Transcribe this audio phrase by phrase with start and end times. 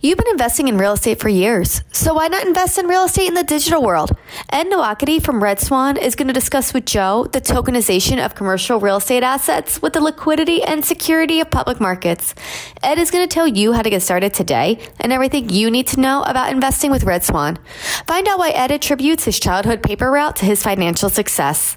[0.00, 3.26] You've been investing in real estate for years, so why not invest in real estate
[3.26, 4.12] in the digital world?
[4.48, 8.78] Ed Nwokedi from Red Swan is going to discuss with Joe the tokenization of commercial
[8.78, 12.36] real estate assets with the liquidity and security of public markets.
[12.80, 15.88] Ed is going to tell you how to get started today and everything you need
[15.88, 17.58] to know about investing with Red Swan.
[18.06, 21.76] Find out why Ed attributes his childhood paper route to his financial success.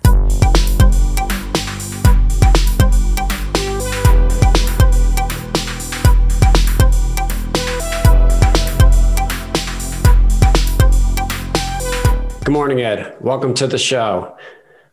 [12.44, 13.18] Good morning, Ed.
[13.22, 14.36] Welcome to the show.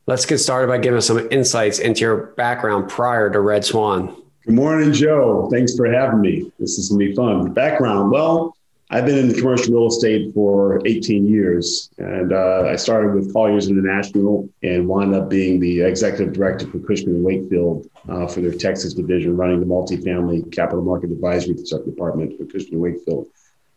[0.05, 4.15] Let's get started by giving some insights into your background prior to Red Swan.
[4.45, 5.49] Good morning, Joe.
[5.51, 6.53] Thanks for having me.
[6.59, 7.55] This is going to be fun.
[7.55, 8.55] Background well,
[8.91, 13.69] I've been in commercial real estate for 18 years, and uh, I started with Colliers
[13.69, 18.53] International and wound up being the executive director for Cushman & Wakefield uh, for their
[18.53, 23.27] Texas division, running the multifamily capital market advisory department for Cushman & Wakefield.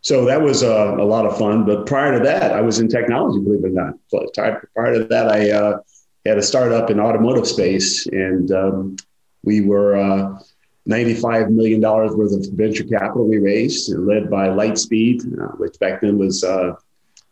[0.01, 1.65] So that was uh, a lot of fun.
[1.65, 4.65] But prior to that, I was in technology, believe it or not.
[4.73, 5.79] Prior to that, I uh,
[6.25, 8.95] had a startup in automotive space, and um,
[9.43, 10.39] we were uh,
[10.89, 16.17] $95 million worth of venture capital we raised, led by Lightspeed, uh, which back then
[16.17, 16.73] was uh,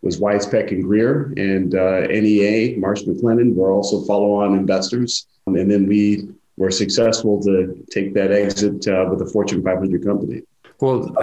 [0.01, 5.27] was Weiss Peck and Greer, and uh, NEA, Marsh McLennan were also follow-on investors.
[5.45, 8.73] And then we were successful to take that exit
[9.09, 10.43] with a Fortune 500 company.
[10.81, 11.13] Well,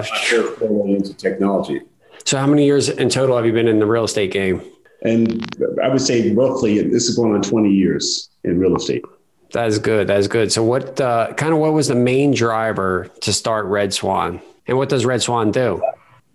[0.87, 1.81] into technology.
[2.25, 4.63] So, how many years in total have you been in the real estate game?
[5.03, 5.47] And
[5.83, 9.05] I would say roughly, this is going on 20 years in real estate.
[9.53, 10.09] That is good.
[10.09, 10.53] That is good.
[10.53, 14.77] So, what uh, kind of what was the main driver to start Red Swan, and
[14.77, 15.81] what does Red Swan do?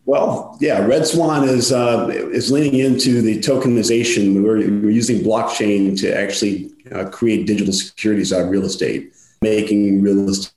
[0.06, 4.42] Well, yeah, Red Swan is uh, is leaning into the tokenization.
[4.42, 10.02] We're, we're using blockchain to actually uh, create digital securities out of real estate, making
[10.02, 10.54] real estate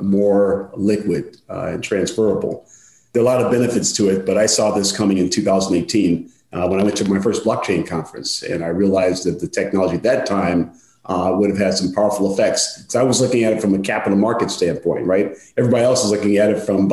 [0.00, 2.66] more liquid uh, and transferable.
[3.12, 6.30] There are a lot of benefits to it, but I saw this coming in 2018
[6.52, 9.96] uh, when I went to my first blockchain conference, and I realized that the technology
[9.96, 10.72] at that time
[11.06, 12.78] uh, would have had some powerful effects.
[12.78, 15.36] Because I was looking at it from a capital market standpoint, right?
[15.56, 16.88] Everybody else is looking at it from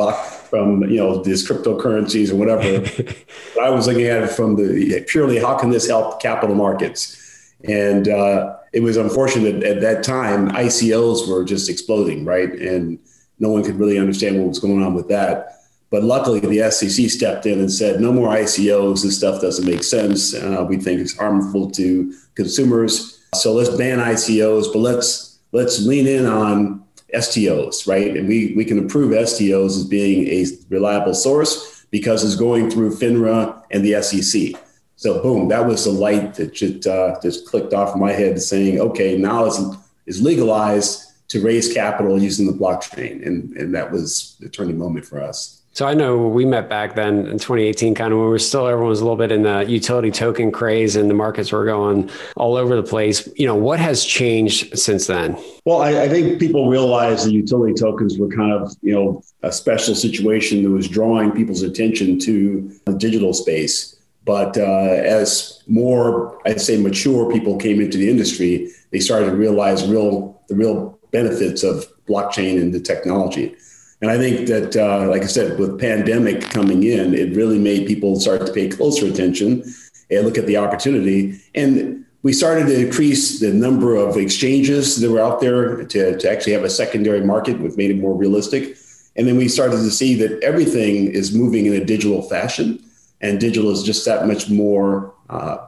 [0.50, 2.80] from you know these cryptocurrencies or whatever.
[3.54, 7.20] but I was looking at it from the purely how can this help capital markets?
[7.68, 12.50] And uh, it was unfortunate at that time, ICOs were just exploding, right?
[12.52, 12.98] And
[13.38, 15.60] no one could really understand what was going on with that.
[15.90, 19.02] But luckily, the SEC stepped in and said, no more ICOs.
[19.02, 20.34] This stuff doesn't make sense.
[20.34, 23.20] Uh, we think it's harmful to consumers.
[23.34, 28.16] So let's ban ICOs, but let's let's lean in on STOs, right?
[28.16, 32.96] And we, we can approve STOs as being a reliable source because it's going through
[32.96, 34.60] FINRA and the SEC.
[34.96, 38.80] So boom, that was the light that just uh, just clicked off my head, saying,
[38.80, 39.60] okay, now it's
[40.06, 45.04] is legalized to raise capital using the blockchain, and and that was the turning moment
[45.04, 45.60] for us.
[45.72, 48.68] So I know we met back then in 2018, kind of when we were still
[48.68, 52.08] everyone was a little bit in the utility token craze, and the markets were going
[52.36, 53.28] all over the place.
[53.34, 55.36] You know, what has changed since then?
[55.64, 59.50] Well, I, I think people realized the utility tokens were kind of you know a
[59.50, 66.38] special situation that was drawing people's attention to the digital space but uh, as more,
[66.46, 70.98] I'd say, mature people came into the industry, they started to realize real the real
[71.10, 73.54] benefits of blockchain and the technology.
[74.00, 77.86] And I think that, uh, like I said, with pandemic coming in, it really made
[77.86, 79.62] people start to pay closer attention
[80.10, 81.40] and look at the opportunity.
[81.54, 86.30] And we started to increase the number of exchanges that were out there to, to
[86.30, 88.76] actually have a secondary market, which made it more realistic.
[89.16, 92.84] And then we started to see that everything is moving in a digital fashion
[93.20, 95.58] and digital is just that much more uh,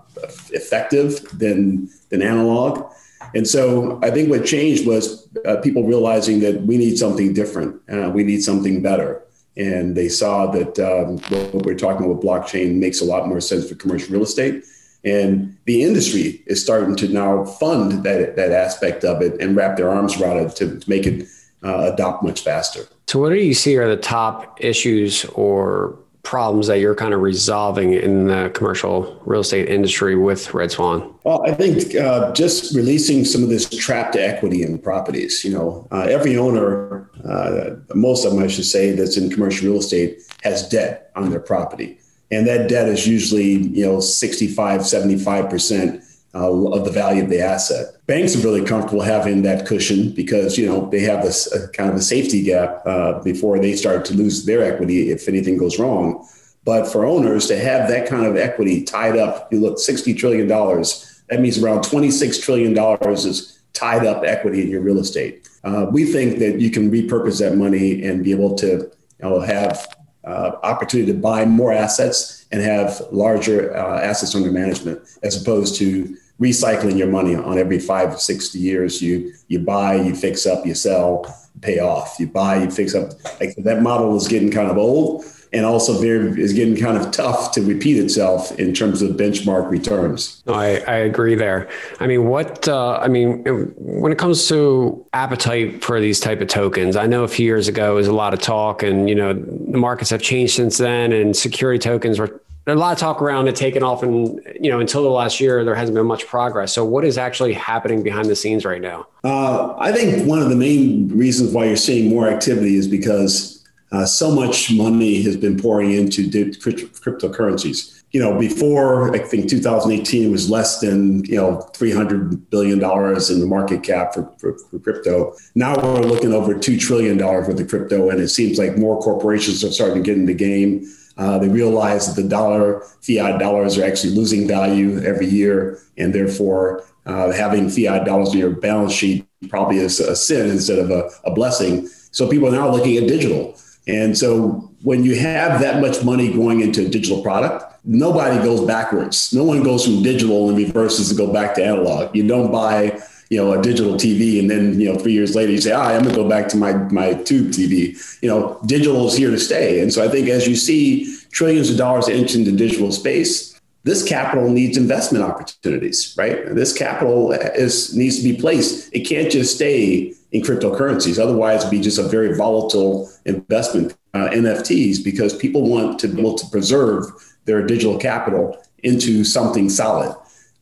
[0.51, 2.93] effective than than analog.
[3.35, 7.81] And so I think what changed was uh, people realizing that we need something different,
[7.93, 9.23] uh, we need something better.
[9.57, 13.69] And they saw that um, what we're talking about blockchain makes a lot more sense
[13.69, 14.65] for commercial real estate.
[15.03, 19.77] And the industry is starting to now fund that, that aspect of it and wrap
[19.77, 21.27] their arms around it to, to make it
[21.63, 22.87] uh, adopt much faster.
[23.07, 27.21] So, what do you see are the top issues or problems that you're kind of
[27.21, 31.15] resolving in the commercial real estate industry with Red Swan?
[31.23, 35.45] Well, I think uh, just releasing some of this trapped equity in properties.
[35.45, 39.69] You know, uh, every owner, uh, most of them, I should say, that's in commercial
[39.69, 42.01] real estate has debt on their property.
[42.33, 46.03] And that debt is usually, you know, 65, 75%
[46.37, 47.95] uh, of the value of the asset.
[48.07, 51.97] Banks are really comfortable having that cushion because you know they have this kind of
[51.97, 56.27] a safety gap uh, before they start to lose their equity if anything goes wrong.
[56.65, 60.47] But for owners to have that kind of equity tied up, you look sixty trillion
[60.47, 61.23] dollars.
[61.31, 65.49] That means around twenty six trillion dollars is tied up equity in your real estate.
[65.65, 68.91] Uh, we think that you can repurpose that money and be able to you
[69.23, 69.87] know, have
[70.25, 75.77] uh, opportunity to buy more assets and have larger uh, assets under management as opposed
[75.77, 79.01] to recycling your money on every five or six years.
[79.03, 81.27] You you buy, you fix up, you sell,
[81.61, 82.17] pay off.
[82.19, 83.13] You buy, you fix up.
[83.41, 87.11] Like that model is getting kind of old and also very is getting kind of
[87.11, 90.43] tough to repeat itself in terms of benchmark returns.
[90.47, 91.69] I, I agree there.
[92.01, 93.43] I mean, what uh, I mean
[93.77, 97.69] when it comes to appetite for these type of tokens, I know a few years
[97.69, 101.13] ago was a lot of talk, and you know the markets have changed since then,
[101.13, 102.43] and security tokens were.
[102.75, 105.65] A lot of talk around it taking off, and you know, until the last year,
[105.65, 106.73] there hasn't been much progress.
[106.73, 109.07] So, what is actually happening behind the scenes right now?
[109.23, 113.65] Uh, I think one of the main reasons why you're seeing more activity is because
[113.93, 118.03] uh, so much money has been pouring into cryptocurrencies.
[118.13, 123.41] You know, before I think 2018 was less than you know 300 billion dollars in
[123.41, 125.35] the market cap for, for, for, crypto.
[125.55, 129.01] Now we're looking over two trillion dollars worth of crypto, and it seems like more
[129.01, 130.85] corporations are starting to get in the game.
[131.17, 136.15] Uh, they realize that the dollar, fiat dollars, are actually losing value every year, and
[136.15, 140.91] therefore uh, having fiat dollars on your balance sheet probably is a sin instead of
[140.91, 141.87] a, a blessing.
[142.11, 143.57] So people are now looking at digital.
[143.89, 148.67] And so when you have that much money going into a digital product, nobody goes
[148.67, 149.33] backwards.
[149.33, 152.15] No one goes from digital and reverses to go back to analog.
[152.15, 155.53] You don't buy, you know, a digital TV and then, you know, three years later
[155.53, 157.97] you say, ah, I'm gonna go back to my my tube TV.
[158.23, 159.81] You know, digital is here to stay.
[159.81, 164.03] And so I think as you see trillions of dollars enter into digital space, this
[164.03, 166.55] capital needs investment opportunities, right?
[166.55, 168.93] This capital is needs to be placed.
[168.95, 171.23] It can't just stay in cryptocurrencies.
[171.23, 173.97] Otherwise, it'd be just a very volatile investment.
[174.17, 177.05] Uh, NFTs because people want to be able to preserve
[177.45, 180.17] their digital capital into something solid.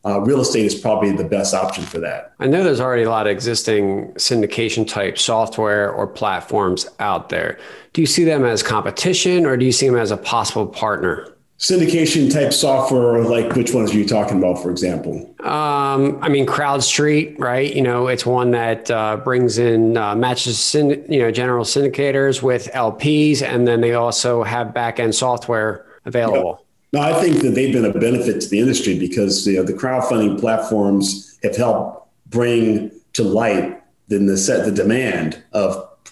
[0.05, 2.33] Uh, real estate is probably the best option for that.
[2.39, 7.57] I know there's already a lot of existing syndication type software or platforms out there.
[7.93, 11.35] Do you see them as competition or do you see them as a possible partner?
[11.57, 16.45] syndication type software like which ones are you talking about for example um, i mean
[16.45, 21.31] crowdstreet right you know it's one that uh, brings in uh, matches synd- you know
[21.31, 26.64] general syndicators with lps and then they also have back-end software available yeah.
[26.95, 29.73] No i think that they've been a benefit to the industry because you know, the
[29.73, 35.69] crowdfunding platforms have helped bring to light the, the demand of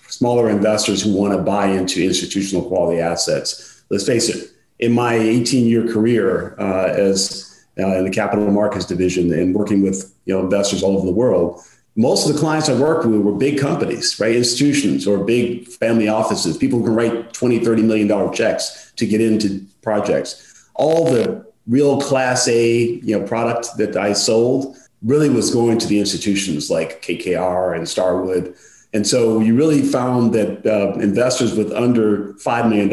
[0.08, 5.16] smaller investors who want to buy into institutional quality assets let's face it in my
[5.16, 10.34] 18 year career uh, as uh, in the capital markets division and working with you
[10.34, 11.62] know investors all over the world,
[11.96, 14.36] most of the clients I worked with were big companies, right?
[14.36, 19.06] Institutions or big family offices, people who can write 20, 30 million dollar checks to
[19.06, 20.53] get into projects.
[20.76, 25.88] All the real class A, you know, product that I sold really was going to
[25.88, 28.56] the institutions like KKR and Starwood.
[28.94, 32.90] And so you really found that uh, investors with under $5 million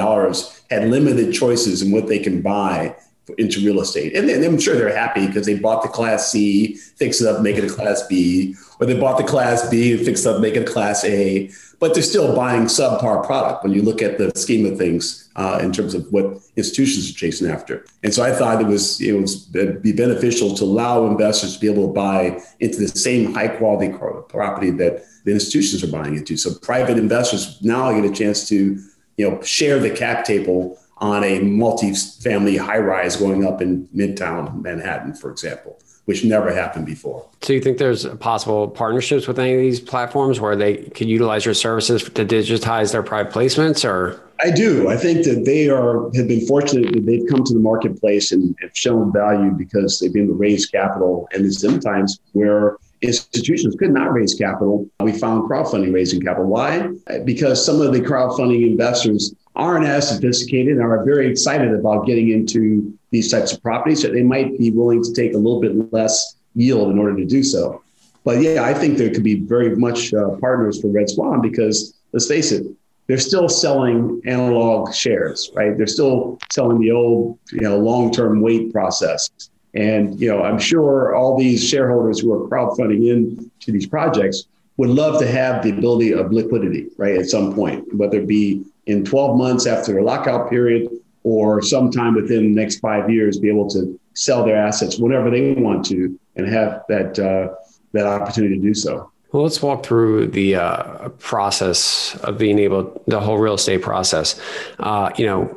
[0.71, 2.97] had limited choices in what they can buy
[3.39, 4.17] into real estate.
[4.17, 7.43] And, and I'm sure they're happy because they bought the class C, fix it up,
[7.43, 10.41] make it a class B, or they bought the class B and fix it up,
[10.41, 11.51] make it a class A.
[11.79, 15.61] But they're still buying subpar product when you look at the scheme of things uh,
[15.63, 17.87] in terms of what institutions are chasing after.
[18.03, 21.71] And so I thought it was it was be beneficial to allow investors to be
[21.71, 23.97] able to buy into the same high quality
[24.29, 26.37] property that the institutions are buying into.
[26.37, 28.79] So private investors now get a chance to
[29.17, 34.61] you know share the cap table on a multi-family high rise going up in Midtown
[34.63, 37.27] Manhattan, for example, which never happened before.
[37.41, 41.45] So you think there's possible partnerships with any of these platforms where they could utilize
[41.45, 44.21] your services to digitize their private placements or?
[44.43, 44.89] I do.
[44.89, 48.57] I think that they are have been fortunate that they've come to the marketplace and
[48.63, 51.29] have shown value because they've been able to raise capital.
[51.33, 54.89] And there's sometimes where institutions could not raise capital.
[55.01, 56.47] We found crowdfunding raising capital.
[56.47, 56.91] Why?
[57.25, 62.97] Because some of the crowdfunding investors as sophisticated and are very excited about getting into
[63.11, 64.03] these types of properties.
[64.03, 67.25] So they might be willing to take a little bit less yield in order to
[67.25, 67.83] do so.
[68.25, 71.95] But yeah, I think there could be very much uh, partners for Red Swan because
[72.13, 72.67] let's face it,
[73.07, 75.77] they're still selling analog shares, right?
[75.77, 79.31] They're still selling the old, you know, long-term wait process.
[79.75, 84.45] And you know, I'm sure all these shareholders who are crowdfunding in to these projects
[84.77, 88.65] would love to have the ability of liquidity, right, at some point, whether it be
[88.87, 90.89] in 12 months after their lockout period
[91.23, 95.53] or sometime within the next five years, be able to sell their assets whenever they
[95.53, 97.55] want to and have that uh,
[97.93, 99.11] that opportunity to do so.
[99.33, 104.41] Well, let's walk through the uh, process of being able, the whole real estate process.
[104.81, 105.57] Uh, you know,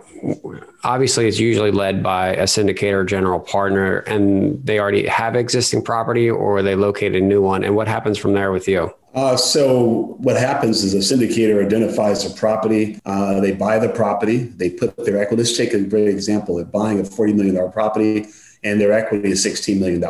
[0.83, 6.29] obviously it's usually led by a syndicator general partner and they already have existing property
[6.29, 10.15] or they locate a new one and what happens from there with you Uh, so
[10.19, 12.99] what happens is a syndicator identifies a property.
[13.05, 14.37] Uh, they buy the property.
[14.37, 15.43] They put their equity.
[15.43, 16.55] Let's take a great example.
[16.55, 18.25] They're buying a $40 million property
[18.63, 20.03] and their equity is $16 million.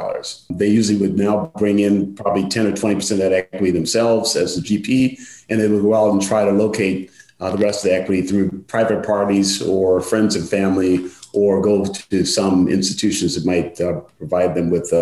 [0.50, 4.56] They usually would now bring in probably 10 or 20% of that equity themselves as
[4.56, 7.90] the GP, and they would go out and try to locate uh, the rest of
[7.90, 13.46] the equity through private parties or friends and family or go to some institutions that
[13.46, 14.94] might uh, provide them with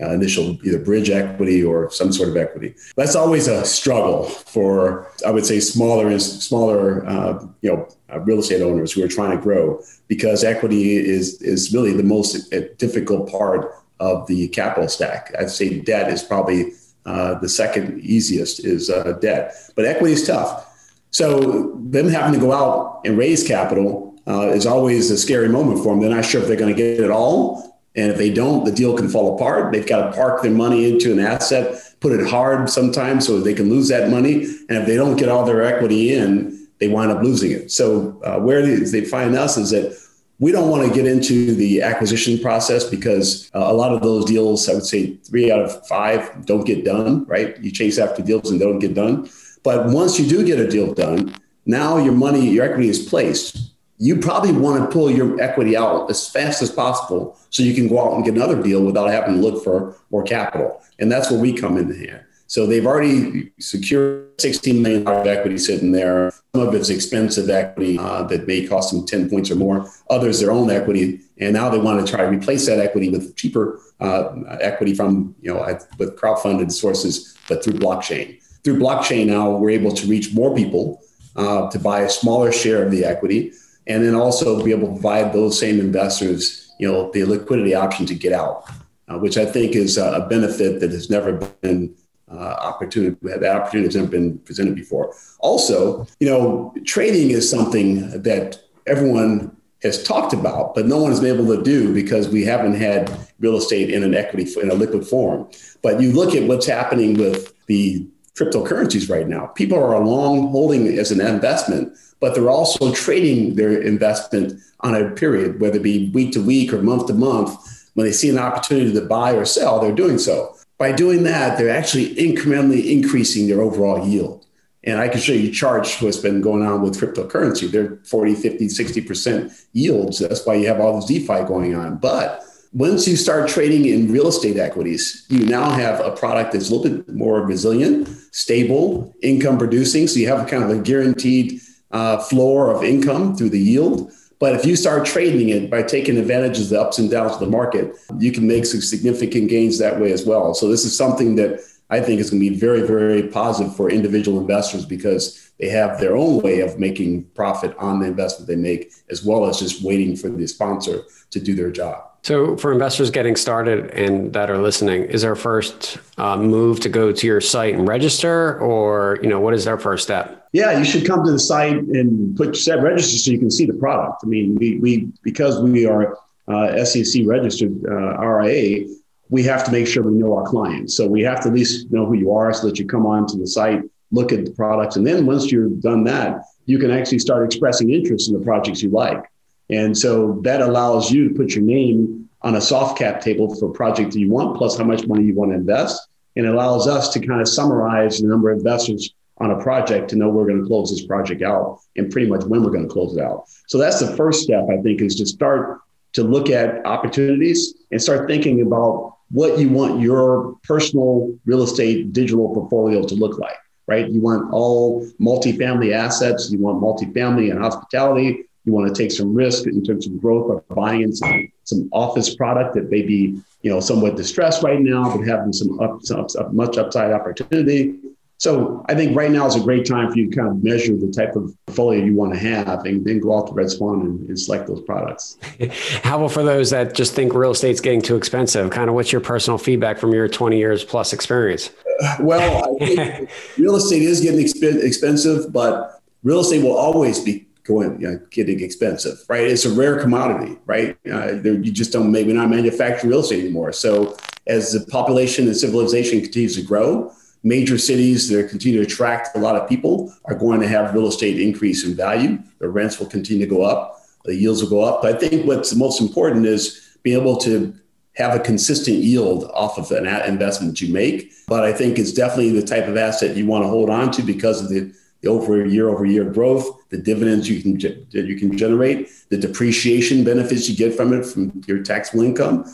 [0.00, 2.74] uh, uh, initial either bridge equity or some sort of equity.
[2.96, 8.38] That's always a struggle for, I would say, smaller smaller uh, you know uh, real
[8.38, 12.60] estate owners who are trying to grow because equity is is really the most uh,
[12.78, 15.34] difficult part of the capital stack.
[15.38, 16.72] I'd say debt is probably
[17.04, 18.88] the second easiest is
[19.20, 20.66] debt, but equity is tough.
[21.10, 25.82] So them having to go out and raise capital uh, is always a scary moment
[25.82, 26.00] for them.
[26.00, 27.75] They're not sure if they're going to get it all.
[27.96, 29.72] And if they don't, the deal can fall apart.
[29.72, 33.54] They've got to park their money into an asset, put it hard sometimes so they
[33.54, 34.44] can lose that money.
[34.68, 37.72] And if they don't get all their equity in, they wind up losing it.
[37.72, 39.98] So uh, where they find us is that
[40.38, 44.26] we don't want to get into the acquisition process because uh, a lot of those
[44.26, 47.58] deals, I would say three out of five don't get done, right?
[47.58, 49.30] You chase after deals and they don't get done.
[49.62, 51.34] But once you do get a deal done,
[51.64, 56.10] now your money, your equity is placed you probably want to pull your equity out
[56.10, 59.36] as fast as possible so you can go out and get another deal without having
[59.36, 60.82] to look for more capital.
[60.98, 62.28] And that's where we come in here.
[62.48, 66.32] So they've already secured $16 million of equity sitting there.
[66.54, 69.90] Some of it's expensive equity uh, that may cost them 10 points or more.
[70.10, 71.20] Others, their own equity.
[71.38, 75.34] And now they want to try to replace that equity with cheaper uh, equity from,
[75.40, 75.64] you know,
[75.98, 78.40] with crowdfunded sources, but through blockchain.
[78.62, 81.02] Through blockchain now, we're able to reach more people
[81.34, 83.52] uh, to buy a smaller share of the equity
[83.86, 88.06] and then also be able to provide those same investors, you know, the liquidity option
[88.06, 88.64] to get out,
[89.08, 91.94] uh, which I think is a benefit that has never been
[92.30, 93.16] uh, opportunity.
[93.22, 95.14] That opportunity has never been presented before.
[95.38, 101.20] Also, you know, trading is something that everyone has talked about, but no one has
[101.20, 104.74] been able to do because we haven't had real estate in an equity in a
[104.74, 105.48] liquid form.
[105.82, 109.46] But you look at what's happening with the cryptocurrencies right now.
[109.46, 115.10] People are long holding as an investment but they're also trading their investment on a
[115.10, 117.56] period, whether it be week to week or month to month.
[117.94, 120.54] When they see an opportunity to buy or sell, they're doing so.
[120.78, 124.44] By doing that, they're actually incrementally increasing their overall yield.
[124.84, 127.70] And I can show you charts what's been going on with cryptocurrency.
[127.70, 130.18] They're 40, 50, 60% yields.
[130.18, 131.96] That's why you have all this DeFi going on.
[131.96, 132.44] But
[132.76, 136.74] once you start trading in real estate equities, you now have a product that's a
[136.74, 140.06] little bit more resilient, stable, income producing.
[140.06, 144.12] So you have kind of a guaranteed uh, floor of income through the yield.
[144.38, 147.40] But if you start trading it by taking advantage of the ups and downs of
[147.40, 150.52] the market, you can make some significant gains that way as well.
[150.52, 153.88] So this is something that I think is going to be very, very positive for
[153.88, 158.56] individual investors because they have their own way of making profit on the investment they
[158.56, 162.02] make, as well as just waiting for the sponsor to do their job.
[162.26, 166.88] So, for investors getting started and that are listening, is our first uh, move to
[166.88, 170.48] go to your site and register, or you know, what is their first step?
[170.52, 173.64] Yeah, you should come to the site and put set register so you can see
[173.64, 174.22] the product.
[174.24, 176.18] I mean, we we because we are
[176.48, 178.88] uh, SEC registered uh, RIA,
[179.28, 180.96] we have to make sure we know our clients.
[180.96, 183.38] So we have to at least know who you are, so that you come onto
[183.38, 187.20] the site, look at the products, and then once you've done that, you can actually
[187.20, 189.22] start expressing interest in the projects you like.
[189.70, 193.70] And so that allows you to put your name on a soft cap table for
[193.70, 196.08] a project that you want, plus how much money you want to invest.
[196.36, 200.16] And allows us to kind of summarize the number of investors on a project to
[200.16, 202.92] know we're going to close this project out and pretty much when we're going to
[202.92, 203.44] close it out.
[203.66, 205.80] So that's the first step, I think, is to start
[206.12, 212.12] to look at opportunities and start thinking about what you want your personal real estate
[212.12, 213.56] digital portfolio to look like,
[213.86, 214.08] right?
[214.08, 219.32] You want all multifamily assets, you want multifamily and hospitality, you want to take some
[219.32, 223.40] risk in terms of growth by buying in some, some office product that may be
[223.62, 227.94] you know somewhat distressed right now, but having some, up, some up, much upside opportunity.
[228.38, 230.94] So I think right now is a great time for you to kind of measure
[230.94, 234.02] the type of portfolio you want to have and then go out to Red Swan
[234.02, 235.38] and, and select those products.
[236.02, 238.70] How about for those that just think real estate's getting too expensive?
[238.70, 241.70] Kind of what's your personal feedback from your 20 years plus experience?
[242.02, 247.20] Uh, well, I think real estate is getting exp- expensive, but real estate will always
[247.20, 249.44] be going you know, getting expensive, right?
[249.44, 250.96] It's a rare commodity, right?
[251.10, 253.72] Uh, you just don't maybe not manufacture real estate anymore.
[253.72, 259.36] So as the population and civilization continues to grow, major cities that continue to attract
[259.36, 262.38] a lot of people are going to have real estate increase in value.
[262.58, 265.02] The rents will continue to go up, the yields will go up.
[265.02, 267.74] But I think what's most important is being able to
[268.16, 271.32] have a consistent yield off of an investment you make.
[271.46, 274.22] But I think it's definitely the type of asset you want to hold on to
[274.22, 278.36] because of the, the over year over year growth, the dividends you can that you
[278.36, 282.64] can generate, the depreciation benefits you get from it from your taxable income,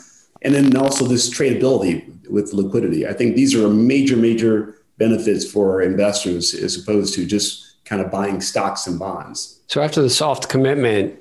[0.41, 3.07] and then also this tradability with liquidity.
[3.07, 8.11] I think these are major major benefits for investors as opposed to just kind of
[8.11, 9.59] buying stocks and bonds.
[9.67, 11.19] So after the soft commitment,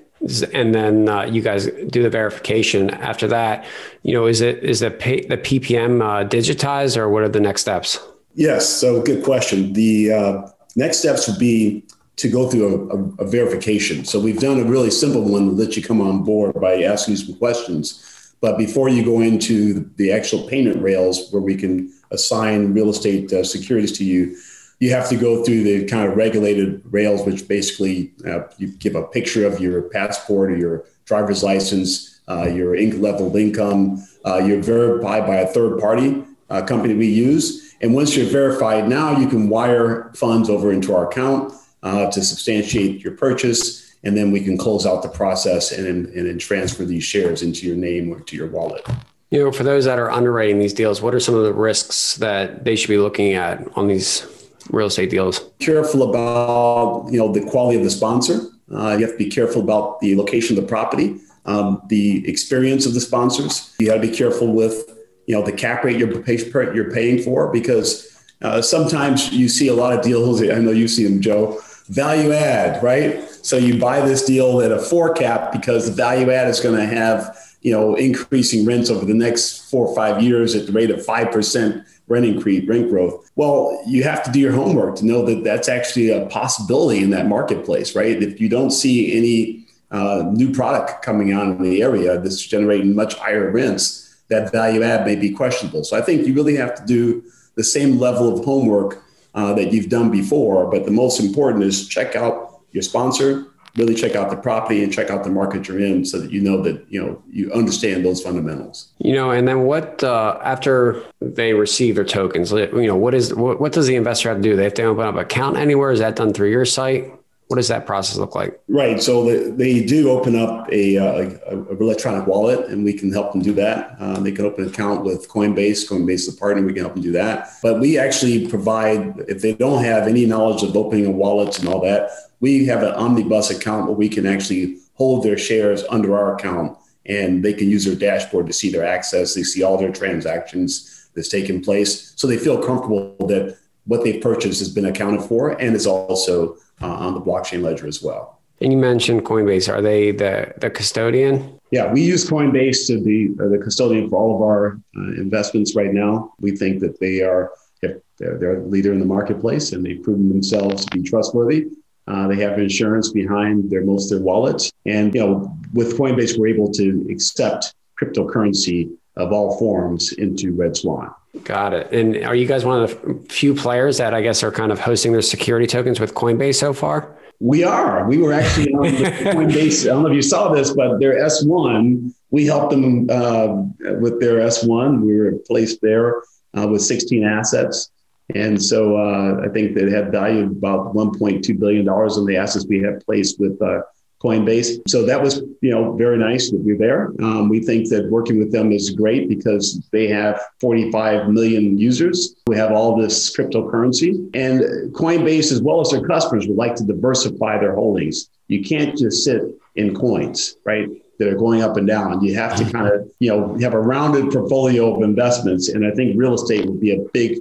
[0.52, 3.64] and then uh, you guys do the verification after that
[4.04, 7.40] you know is it is the pay, the ppm uh, digitized or what are the
[7.40, 7.98] next steps
[8.34, 11.84] yes so good question the uh, next steps would be
[12.16, 15.52] to go through a, a, a, verification so we've done a really simple one to
[15.52, 20.12] let you come on board by asking some questions but before you go into the
[20.12, 24.36] actual payment rails where we can assign real estate uh, securities to you
[24.82, 28.96] you have to go through the kind of regulated rails, which basically uh, you give
[28.96, 34.04] a picture of your passport or your driver's license, uh, your income level income.
[34.24, 37.74] Uh, you're verified by a third party uh, company we use.
[37.80, 42.22] And once you're verified, now you can wire funds over into our account uh, to
[42.22, 43.96] substantiate your purchase.
[44.04, 47.66] And then we can close out the process and, and then transfer these shares into
[47.66, 48.86] your name or to your wallet.
[49.30, 52.16] You know, for those that are underwriting these deals, what are some of the risks
[52.16, 54.26] that they should be looking at on these
[54.70, 55.40] real estate deals?
[55.58, 58.40] Careful about you know the quality of the sponsor.
[58.70, 62.84] Uh, you have to be careful about the location of the property, um, the experience
[62.84, 63.74] of the sponsors.
[63.78, 64.90] You got to be careful with
[65.26, 66.38] you know the cap rate you're, pay,
[66.74, 68.08] you're paying for because
[68.42, 70.42] uh, sometimes you see a lot of deals.
[70.42, 71.60] I know you see them, Joe.
[71.88, 73.28] Value add, right?
[73.42, 76.76] So you buy this deal at a four cap because the value add is going
[76.76, 80.72] to have you know increasing rents over the next four or five years at the
[80.72, 83.30] rate of five percent rent increase, rent growth.
[83.36, 87.10] Well, you have to do your homework to know that that's actually a possibility in
[87.10, 88.22] that marketplace, right?
[88.22, 92.94] If you don't see any uh, new product coming on in the area that's generating
[92.94, 94.01] much higher rents,
[94.32, 95.84] that value add may be questionable.
[95.84, 97.22] So I think you really have to do
[97.54, 99.02] the same level of homework
[99.34, 100.70] uh, that you've done before.
[100.70, 103.46] But the most important is check out your sponsor,
[103.76, 106.40] really check out the property and check out the market you're in so that you
[106.40, 111.02] know that you know you understand those fundamentals you know and then what uh, after
[111.20, 114.42] they receive their tokens you know what is what, what does the investor have to
[114.42, 117.10] do they have to open up an account anywhere is that done through your site
[117.52, 121.30] what does that process look like right so they, they do open up a, uh,
[121.50, 124.64] a, a, electronic wallet and we can help them do that uh, they can open
[124.64, 127.78] an account with coinbase coinbase is a partner we can help them do that but
[127.78, 131.80] we actually provide if they don't have any knowledge of opening a wallet and all
[131.80, 132.10] that
[132.40, 136.76] we have an omnibus account where we can actually hold their shares under our account
[137.06, 139.34] and they can use their dashboard to see their access.
[139.34, 142.12] They see all their transactions that's taken place.
[142.16, 146.56] So they feel comfortable that what they've purchased has been accounted for and is also
[146.82, 148.40] uh, on the blockchain ledger as well.
[148.60, 149.72] And you mentioned Coinbase.
[149.72, 151.58] Are they the, the custodian?
[151.70, 155.74] Yeah, we use Coinbase to be uh, the custodian for all of our uh, investments
[155.74, 156.32] right now.
[156.40, 160.28] We think that they are they're, they're a leader in the marketplace and they've proven
[160.28, 161.68] themselves to be trustworthy.
[162.06, 164.70] Uh, they have insurance behind their most of their wallets.
[164.86, 170.76] And you know, with Coinbase, we're able to accept cryptocurrency of all forms into Red
[170.76, 171.12] Swan.
[171.44, 171.90] Got it.
[171.92, 174.78] And are you guys one of the few players that I guess are kind of
[174.78, 177.16] hosting their security tokens with Coinbase so far?
[177.40, 178.06] We are.
[178.06, 179.84] We were actually on Coinbase.
[179.84, 183.62] I don't know if you saw this, but their S1, we helped them uh,
[183.98, 185.00] with their S1.
[185.00, 186.22] We were placed there
[186.56, 187.90] uh, with 16 assets.
[188.34, 192.66] And so uh, I think they had value about 1.2 billion dollars in the assets
[192.68, 193.80] we have placed with uh,
[194.22, 194.88] Coinbase.
[194.88, 197.12] So that was, you know, very nice that we're there.
[197.20, 202.36] Um, we think that working with them is great because they have 45 million users.
[202.46, 206.84] We have all this cryptocurrency, and Coinbase, as well as their customers, would like to
[206.84, 208.28] diversify their holdings.
[208.48, 209.42] You can't just sit
[209.76, 210.88] in coins, right?
[211.18, 212.22] That are going up and down.
[212.22, 215.68] You have to kind of, you know, have a rounded portfolio of investments.
[215.68, 217.38] And I think real estate would be a big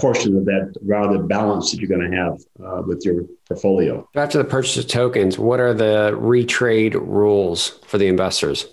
[0.00, 4.08] portion of that rounded balance that you're going to have uh, with your portfolio.
[4.14, 8.66] After the purchase of tokens, what are the retrade rules for the investors?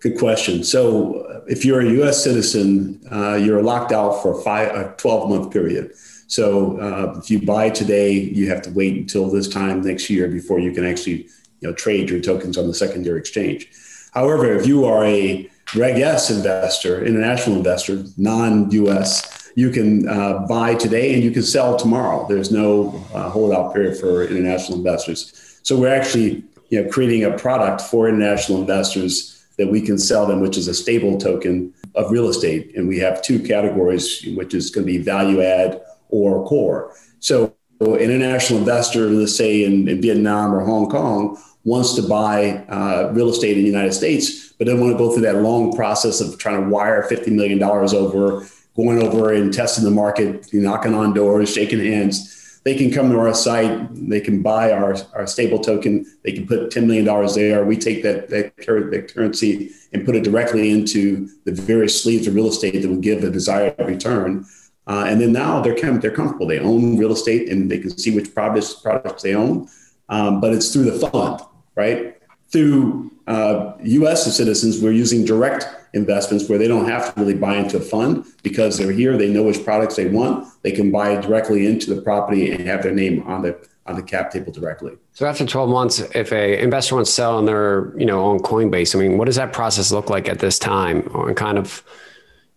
[0.00, 0.64] Good question.
[0.64, 2.24] So, uh, if you're a U.S.
[2.24, 5.92] citizen, uh, you're locked out for a, five, a 12 month period.
[6.26, 10.28] So, uh, if you buy today, you have to wait until this time next year
[10.28, 11.28] before you can actually,
[11.60, 13.68] you know, trade your tokens on the secondary exchange.
[14.12, 20.74] However, if you are a Reg S investor, international investor, non-U.S you can uh, buy
[20.74, 22.26] today and you can sell tomorrow.
[22.28, 25.58] There's no uh, holdout period for international investors.
[25.62, 30.26] So we're actually you know, creating a product for international investors that we can sell
[30.26, 32.74] them, which is a stable token of real estate.
[32.76, 36.94] And we have two categories, which is going to be value add or core.
[37.18, 42.64] So an international investor, let's say in, in Vietnam or Hong Kong, wants to buy
[42.68, 45.72] uh, real estate in the United States, but doesn't want to go through that long
[45.74, 50.94] process of trying to wire $50 million over, going over and testing the market, knocking
[50.94, 55.26] on doors, shaking hands they can come to our site, they can buy our, our
[55.26, 57.04] stable token, they can put $10 million
[57.34, 57.64] there.
[57.64, 62.34] We take that, that, that currency and put it directly into the various sleeves of
[62.34, 64.44] real estate that will give a desired return.
[64.86, 66.46] Uh, and then now they're, they're comfortable.
[66.46, 69.68] They own real estate and they can see which products, products they own.
[70.10, 71.40] Um, but it's through the fund,
[71.76, 72.18] right?
[72.50, 77.56] Through uh, US citizens, we're using direct investments where they don't have to really buy
[77.56, 81.20] into a fund because they're here, they know which products they want, they can buy
[81.20, 84.92] directly into the property and have their name on the on the cap table directly.
[85.12, 88.38] So after 12 months, if a investor wants to sell on their, you know, on
[88.38, 91.10] Coinbase, I mean, what does that process look like at this time?
[91.12, 91.82] Or kind of,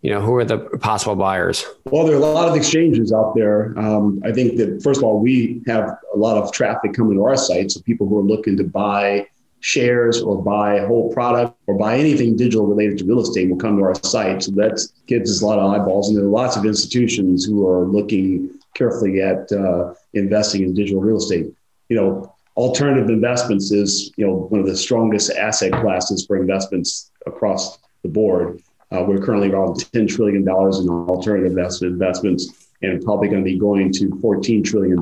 [0.02, 1.66] you know, who are the possible buyers?
[1.86, 3.78] Well, there are a lot of exchanges out there.
[3.80, 7.24] Um, I think that first of all, we have a lot of traffic coming to
[7.24, 7.72] our site.
[7.72, 9.28] So people who are looking to buy
[9.64, 13.58] shares or buy a whole product or buy anything digital related to real estate will
[13.58, 14.44] come to our site.
[14.44, 16.10] So that gives us a lot of eyeballs.
[16.10, 21.02] And there are lots of institutions who are looking carefully at uh, investing in digital
[21.02, 21.46] real estate.
[21.88, 27.10] You know, alternative investments is, you know, one of the strongest asset classes for investments
[27.26, 28.62] across the board.
[28.92, 33.58] Uh, we're currently around $10 trillion in alternative investment investments and probably going to be
[33.58, 35.00] going to $14 trillion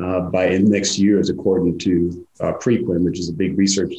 [0.00, 3.92] uh, by next year, as according to uh, which is a big research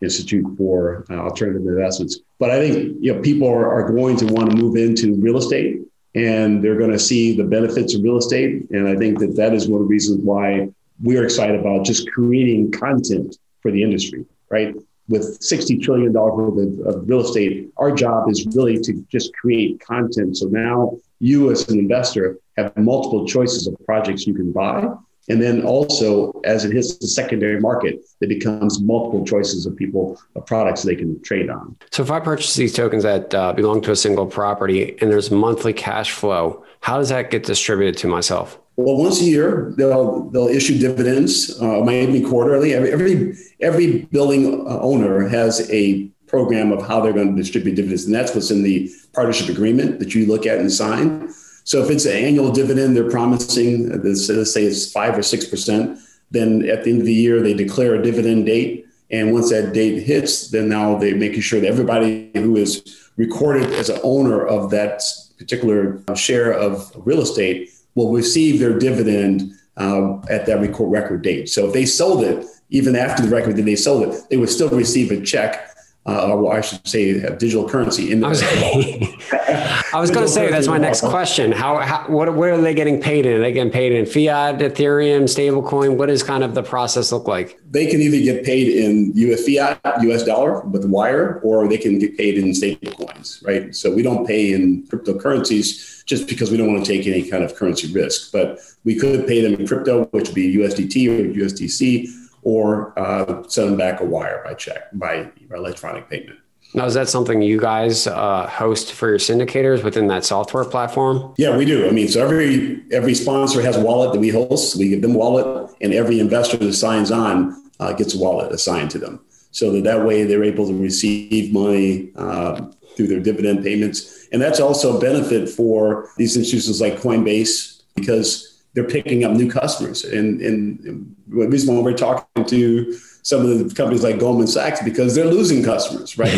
[0.00, 2.20] institute for uh, alternative investments.
[2.38, 5.38] But I think you know people are, are going to want to move into real
[5.38, 5.80] estate,
[6.14, 8.70] and they're going to see the benefits of real estate.
[8.70, 10.68] And I think that that is one of the reasons why
[11.02, 14.74] we're excited about just creating content for the industry, right?
[15.08, 19.80] With $60 trillion worth of, of real estate, our job is really to just create
[19.80, 20.36] content.
[20.36, 24.88] So now you, as an investor, have multiple choices of projects you can buy
[25.28, 30.20] and then also, as it hits the secondary market, it becomes multiple choices of people,
[30.36, 31.76] of products they can trade on.
[31.92, 35.30] So, if I purchase these tokens that uh, belong to a single property and there's
[35.30, 38.58] monthly cash flow, how does that get distributed to myself?
[38.76, 42.74] Well, once a year, they'll they'll issue dividends, uh, maybe quarterly.
[42.74, 47.76] Every every, every building uh, owner has a program of how they're going to distribute
[47.76, 51.32] dividends, and that's what's in the partnership agreement that you look at and sign.
[51.64, 56.00] So if it's an annual dividend, they're promising, let's say it's five or 6%,
[56.30, 58.86] then at the end of the year, they declare a dividend date.
[59.10, 63.70] And once that date hits, then now they're making sure that everybody who is recorded
[63.72, 65.02] as an owner of that
[65.38, 71.48] particular share of real estate will receive their dividend uh, at that record record date.
[71.48, 74.48] So if they sold it, even after the record that they sold it, they would
[74.48, 75.73] still receive a check
[76.06, 78.26] uh, or I should say, have digital currency in the.
[78.26, 81.50] I was, going to say that's my next question.
[81.50, 83.36] How, how what where are they getting paid in?
[83.36, 85.96] Are they getting paid in fiat, Ethereum, stablecoin?
[85.96, 87.58] What does kind of the process look like?
[87.70, 91.98] They can either get paid in US fiat, US dollar with wire, or they can
[91.98, 93.74] get paid in stablecoins, right?
[93.74, 97.42] So we don't pay in cryptocurrencies just because we don't want to take any kind
[97.42, 101.32] of currency risk, but we could pay them in crypto, which would be USDT or
[101.32, 106.38] USDC or uh, send them back a wire by check by electronic payment.
[106.76, 111.32] Now, is that something you guys uh, host for your syndicators within that software platform?
[111.38, 111.86] Yeah, we do.
[111.86, 114.76] I mean, so every every sponsor has a wallet that we host.
[114.76, 118.50] We give them a wallet, and every investor that signs on uh, gets a wallet
[118.50, 119.20] assigned to them,
[119.52, 124.42] so that that way they're able to receive money uh, through their dividend payments, and
[124.42, 130.04] that's also a benefit for these institutions like Coinbase because they're picking up new customers.
[130.04, 134.82] And, and the reason why we're talking to some of the companies like Goldman Sachs
[134.82, 136.28] because they're losing customers, right?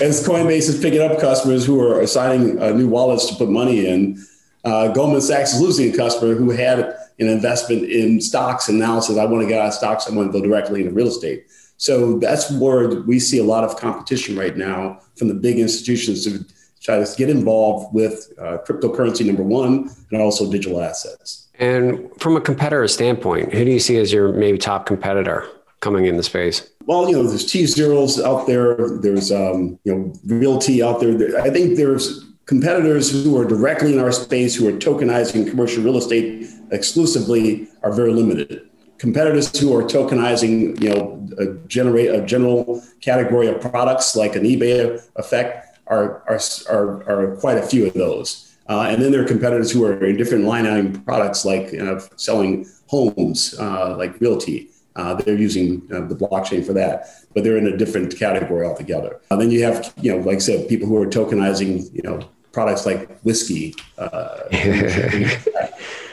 [0.00, 3.86] As Coinbase is picking up customers who are assigning uh, new wallets to put money
[3.86, 4.24] in,
[4.64, 9.00] uh, Goldman Sachs is losing a customer who had an investment in stocks and now
[9.00, 11.08] says, I want to get out of stocks, I want to go directly into real
[11.08, 11.46] estate.
[11.76, 16.24] So that's where we see a lot of competition right now from the big institutions
[16.24, 16.44] to
[16.84, 21.48] try to get involved with uh, cryptocurrency, number one, and also digital assets.
[21.58, 25.46] And from a competitor standpoint, who do you see as your maybe top competitor
[25.80, 26.68] coming in the space?
[26.86, 28.98] Well, you know, there's tZEROs out there.
[28.98, 31.40] There's um, you know, RealT out there.
[31.40, 35.96] I think there's competitors who are directly in our space who are tokenizing commercial real
[35.96, 38.68] estate exclusively are very limited.
[38.98, 44.44] Competitors who are tokenizing, you know, a generate a general category of products like an
[44.44, 48.56] eBay effect are, are, are, are quite a few of those.
[48.68, 52.00] Uh, and then there are competitors who are in different line item products like uh,
[52.16, 54.68] selling homes, uh, like RealT.
[54.96, 59.20] Uh, they're using uh, the blockchain for that, but they're in a different category altogether.
[59.30, 62.20] And then you have, you know, like I said, people who are tokenizing, you know,
[62.52, 63.74] products like whiskey.
[63.98, 64.48] Uh,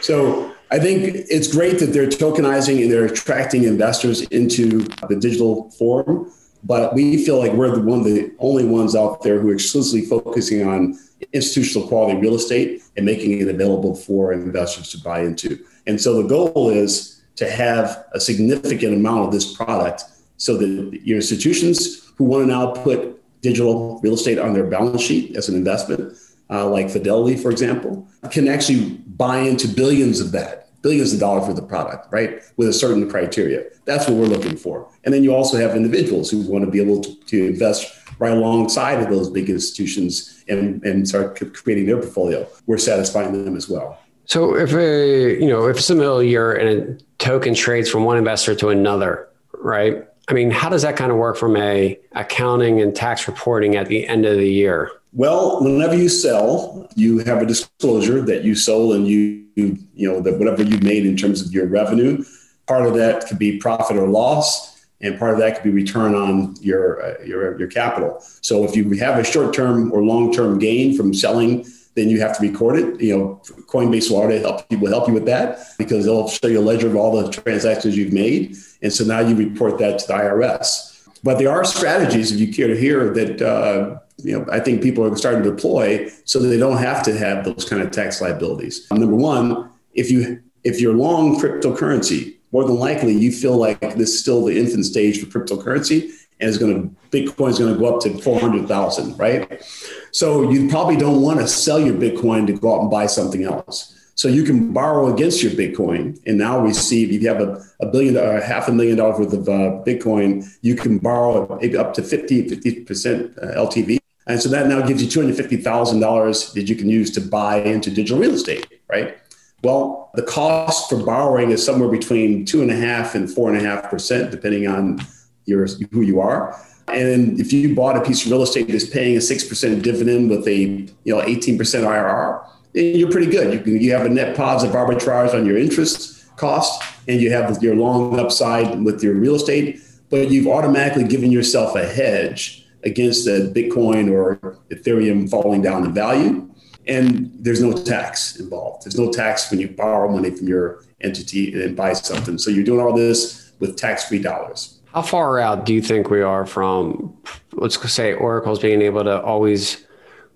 [0.01, 5.69] so I think it's great that they're tokenizing and they're attracting investors into the digital
[5.71, 6.31] form,
[6.63, 9.53] but we feel like we're the one of the only ones out there who are
[9.53, 10.97] exclusively focusing on
[11.33, 15.63] institutional quality real estate and making it available for investors to buy into.
[15.87, 20.03] And so the goal is to have a significant amount of this product
[20.37, 25.01] so that your institutions who want to now put digital real estate on their balance
[25.01, 26.17] sheet as an investment,
[26.49, 31.45] uh, like Fidelity, for example, can actually buy into billions of that, billions of dollars
[31.45, 32.41] for the product, right?
[32.57, 33.65] With a certain criteria.
[33.85, 34.89] That's what we're looking for.
[35.03, 38.31] And then you also have individuals who want to be able to, to invest right
[38.31, 42.47] alongside of those big institutions and, and start creating their portfolio.
[42.67, 43.99] We're satisfying them as well.
[44.25, 48.55] So if a you know if the year and a token trades from one investor
[48.55, 50.07] to another, right?
[50.29, 53.87] I mean, how does that kind of work from a accounting and tax reporting at
[53.87, 54.91] the end of the year?
[55.13, 60.21] Well, whenever you sell, you have a disclosure that you sold and you, you, know,
[60.21, 62.23] that whatever you made in terms of your revenue,
[62.65, 66.15] part of that could be profit or loss, and part of that could be return
[66.15, 68.23] on your, uh, your, your capital.
[68.41, 72.21] So if you have a short term or long term gain from selling, then you
[72.21, 73.01] have to record it.
[73.01, 76.59] You know, Coinbase will already help people help you with that because they'll show you
[76.59, 78.55] a ledger of all the transactions you've made.
[78.81, 80.87] And so now you report that to the IRS.
[81.23, 84.81] But there are strategies, if you care to hear, that uh, you know, I think
[84.81, 87.91] people are starting to deploy so that they don't have to have those kind of
[87.91, 88.87] tax liabilities.
[88.91, 94.09] Number one, if you if you're long cryptocurrency, more than likely you feel like this
[94.09, 97.79] is still the infant stage for cryptocurrency and is going to Bitcoin is going to
[97.79, 99.63] go up to 400,000, right?
[100.11, 103.43] So you probably don't want to sell your Bitcoin to go out and buy something
[103.43, 103.97] else.
[104.15, 107.87] So you can borrow against your Bitcoin and now receive, if you have a, a
[107.87, 111.93] billion or uh, half a million dollars worth of uh, Bitcoin, you can borrow up
[111.93, 116.89] to 50, 50% uh, LTV and so that now gives you $250,000 that you can
[116.89, 119.17] use to buy into digital real estate, right?
[119.63, 123.57] Well, the cost for borrowing is somewhere between two and a half and four and
[123.57, 124.99] a half percent, depending on
[125.45, 126.59] your who you are.
[126.87, 130.29] And if you bought a piece of real estate that's paying a six percent dividend
[130.29, 133.53] with a you know 18% IRR, then you're pretty good.
[133.53, 137.61] You can, you have a net positive arbitrage on your interest cost, and you have
[137.61, 139.79] your long upside with your real estate,
[140.09, 145.93] but you've automatically given yourself a hedge against the Bitcoin or Ethereum falling down in
[145.93, 146.47] value.
[146.87, 148.85] And there's no tax involved.
[148.85, 152.37] There's no tax when you borrow money from your entity and buy something.
[152.37, 154.79] So you're doing all this with tax free dollars.
[154.93, 157.15] How far out do you think we are from,
[157.53, 159.85] let's say, Oracle's being able to always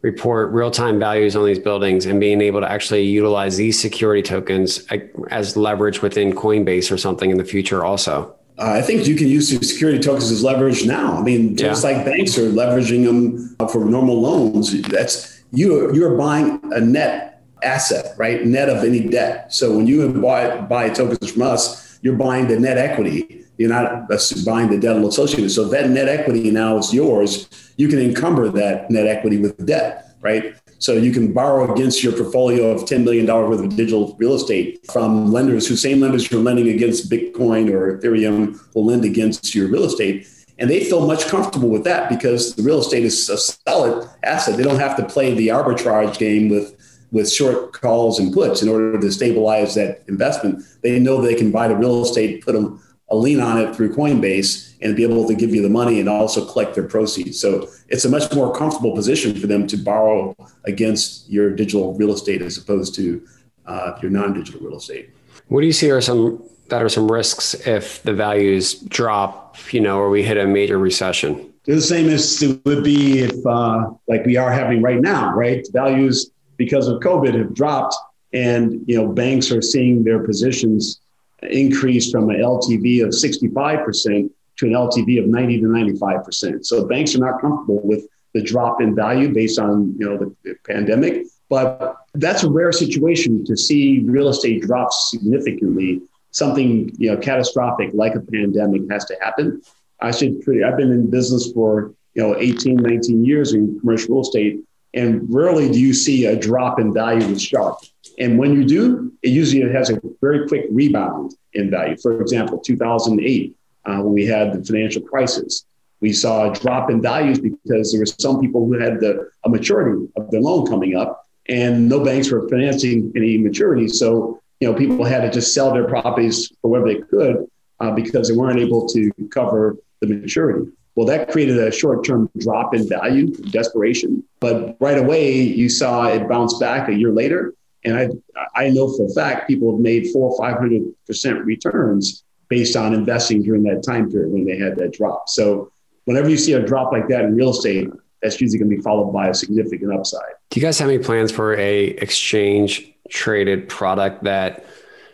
[0.02, 4.22] report real time values on these buildings and being able to actually utilize these security
[4.22, 4.98] tokens uh,
[5.32, 8.34] as leverage within Coinbase or something in the future also?
[8.58, 11.18] Uh, I think you can use security tokens as leverage now.
[11.18, 11.92] I mean, just yeah.
[11.92, 14.82] like banks are leveraging them for normal loans.
[14.84, 15.94] That's you.
[15.94, 18.46] You're buying a net asset, right?
[18.46, 19.54] Net of any debt.
[19.54, 23.44] So when you buy buy tokens from us, you're buying the net equity.
[23.58, 24.08] You're not
[24.46, 25.50] buying the debt associated.
[25.50, 27.50] So that net equity now is yours.
[27.78, 30.56] You can encumber that net equity with debt, right?
[30.86, 34.86] So you can borrow against your portfolio of $10 million worth of digital real estate
[34.92, 39.56] from lenders who same lenders who are lending against Bitcoin or Ethereum will lend against
[39.56, 40.28] your real estate.
[40.60, 44.58] And they feel much comfortable with that because the real estate is a solid asset.
[44.58, 46.76] They don't have to play the arbitrage game with
[47.12, 50.64] with short calls and puts in order to stabilize that investment.
[50.84, 53.94] They know they can buy the real estate, put them a lien on it through
[53.94, 57.40] Coinbase and be able to give you the money and also collect their proceeds.
[57.40, 62.14] So it's a much more comfortable position for them to borrow against your digital real
[62.14, 63.26] estate as opposed to
[63.66, 65.10] uh, your non-digital real estate.
[65.48, 69.80] What do you see are some that are some risks if the values drop, you
[69.80, 71.54] know, or we hit a major recession?
[71.66, 75.34] They're the same as it would be if, uh, like we are having right now,
[75.34, 75.66] right?
[75.74, 77.96] Values because of COVID have dropped,
[78.34, 81.02] and you know banks are seeing their positions
[81.50, 86.66] increase from an LTV of 65% to an LTV of 90 to 95%.
[86.66, 90.36] So banks are not comfortable with the drop in value based on you know the,
[90.44, 91.24] the pandemic.
[91.50, 96.02] But that's a rare situation to see real estate drop significantly.
[96.32, 99.62] Something you know catastrophic like a pandemic has to happen.
[100.02, 100.38] I should.
[100.64, 104.60] I've been in business for you know 18, 19 years in commercial real estate,
[104.94, 107.80] and rarely do you see a drop in value that's sharp.
[108.20, 111.98] And when you do, it usually has a very quick rebound in value.
[111.98, 115.66] For example, 2008, uh, when we had the financial crisis,
[116.02, 119.50] we saw a drop in values because there were some people who had the, a
[119.50, 123.88] maturity of their loan coming up and no banks were financing any maturity.
[123.88, 127.50] So, you know, people had to just sell their properties for whatever they could
[127.80, 130.72] uh, because they weren't able to cover the maturity.
[130.96, 134.24] Well, that created a short term drop in value, desperation.
[134.40, 137.54] But right away, you saw it bounce back a year later
[137.86, 138.10] And I,
[138.56, 143.42] I know for a fact people have made four or 500% returns based on investing
[143.44, 145.30] during that time period when they had that drop.
[145.30, 145.72] So
[146.06, 147.90] whenever you see a drop like that in real estate,
[148.22, 150.22] that's usually going to be followed by a significant upside.
[150.50, 154.66] Do you guys have any plans for a exchange traded product that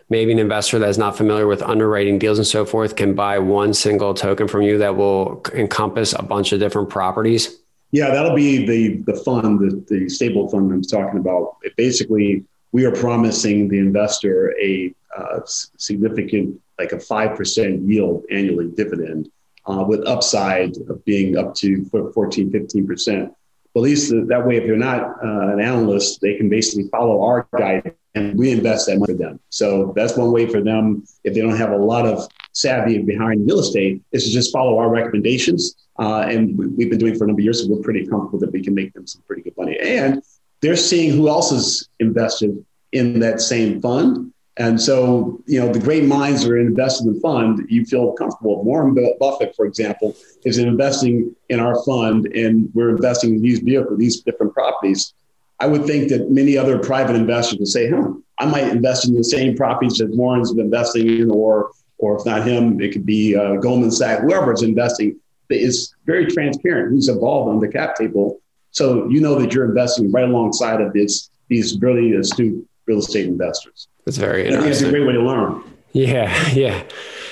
[0.08, 3.74] maybe an investor that's not familiar with underwriting deals and so forth can buy one
[3.74, 7.58] single token from you that will encompass a bunch of different properties?
[7.92, 11.56] Yeah, that'll be the the fund, the, the stable fund I'm talking about.
[11.62, 18.24] It basically, we are promising the investor a uh, significant, like a five percent yield
[18.30, 19.30] annually dividend,
[19.66, 23.32] uh, with upside of being up to 14, 15 percent.
[23.74, 27.22] But at least that way, if you're not uh, an analyst, they can basically follow
[27.22, 29.40] our guide and we invest that money for them.
[29.48, 33.46] So that's one way for them, if they don't have a lot of savvy behind
[33.46, 35.76] real estate, is to just follow our recommendations.
[35.98, 38.38] Uh, and we, have been doing for a number of years, so we're pretty comfortable
[38.38, 39.78] that we can make them some pretty good money.
[39.80, 40.22] And
[40.62, 44.32] they're seeing who else is invested in that same fund.
[44.58, 47.66] And so, you know, the great minds are invested in the fund.
[47.68, 48.62] You feel comfortable.
[48.62, 53.98] Warren Buffett, for example, is investing in our fund, and we're investing in these vehicles,
[53.98, 55.14] these different properties
[55.62, 59.14] I would think that many other private investors would say, huh, I might invest in
[59.14, 63.36] the same properties that Warren's investing in, or or if not him, it could be
[63.36, 65.20] uh, Goldman Sachs, whoever is investing.
[65.50, 68.40] It's very transparent who's involved on the cap table.
[68.72, 73.26] So you know that you're investing right alongside of this, these really astute real estate
[73.26, 73.88] investors.
[74.04, 74.88] That's very interesting.
[74.88, 75.62] A great way to learn.
[75.92, 76.82] Yeah, yeah.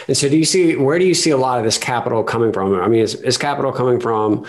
[0.06, 2.52] And so do you see, where do you see a lot of this capital coming
[2.52, 2.78] from?
[2.78, 4.44] I mean, is, is capital coming from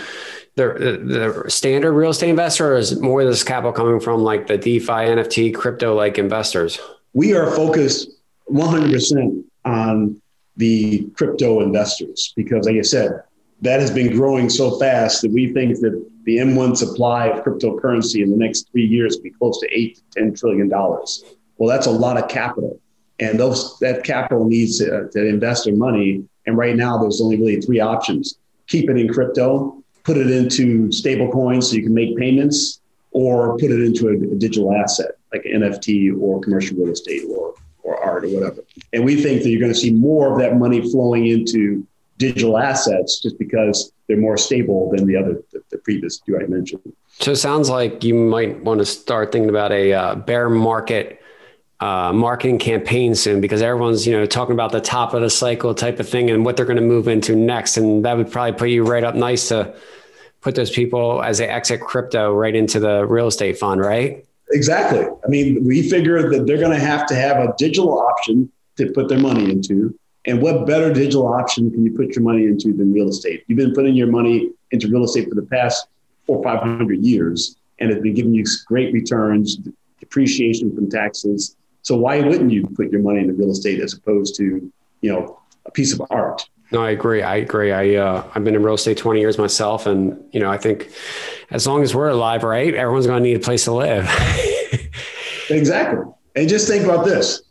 [0.56, 4.48] the, the standard real estate investor, or is more of this capital coming from like
[4.48, 6.78] the DeFi, NFT, crypto like investors?
[7.14, 8.10] We are focused
[8.50, 10.22] 100% on
[10.58, 13.24] the crypto investors because, like I said,
[13.62, 18.22] that has been growing so fast that we think that the M1 supply of cryptocurrency
[18.22, 21.24] in the next three years be close to eight to 10 trillion dollars.
[21.58, 22.80] Well, that's a lot of capital.
[23.20, 26.24] And those that capital needs to, to invest their money.
[26.48, 30.92] And right now, there's only really three options keep it in crypto, put it into
[30.92, 32.80] stable coins so you can make payments
[33.12, 37.54] or put it into a, a digital asset like NFT or commercial real estate or,
[37.84, 38.64] or art or whatever.
[38.94, 41.86] And we think that you're going to see more of that money flowing into
[42.18, 46.46] digital assets just because they're more stable than the other the, the previous two I
[46.48, 46.82] mentioned.
[47.20, 51.22] So it sounds like you might want to start thinking about a uh, bear market
[51.80, 55.74] uh, marketing campaign soon because everyone's you know talking about the top of the cycle
[55.74, 58.54] type of thing and what they're going to move into next, and that would probably
[58.54, 59.74] put you right up nice to
[60.42, 64.26] put those people as they exit crypto right into the real estate fund, right?
[64.52, 65.06] Exactly.
[65.06, 68.92] I mean, we figure that they're going to have to have a digital option to
[68.92, 69.98] put their money into.
[70.26, 73.44] And what better digital option can you put your money into than real estate?
[73.48, 75.88] You've been putting your money into real estate for the past
[76.26, 79.58] four or 500 years, and it's been giving you great returns,
[80.00, 84.36] depreciation from taxes, so why wouldn't you put your money into real estate as opposed
[84.36, 86.48] to, you know, a piece of art?
[86.72, 87.22] No, I agree.
[87.22, 87.72] I agree.
[87.72, 90.90] I uh, I've been in real estate 20 years myself, and you know, I think
[91.50, 94.06] as long as we're alive, right, everyone's going to need a place to live.
[95.50, 96.06] exactly.
[96.36, 97.42] And just think about this: